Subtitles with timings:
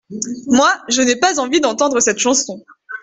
[0.47, 2.63] Moi, je n’ai pas envie d’entendre cette chanson.